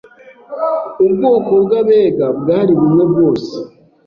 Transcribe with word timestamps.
ubwoko 1.05 1.51
bw’Abega 1.63 2.25
bwari 2.39 2.71
bumwe 2.79 3.03
bwose 3.11 3.53